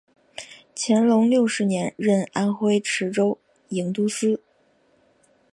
[0.75, 3.37] 乾隆六十年任安徽池州
[3.69, 4.41] 营都司。